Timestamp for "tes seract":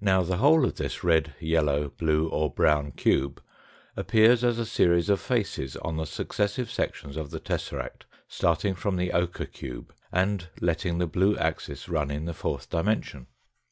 7.38-8.02